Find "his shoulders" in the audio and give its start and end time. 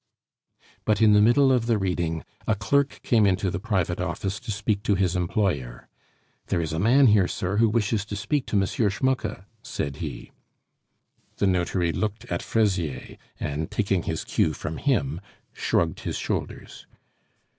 15.99-16.87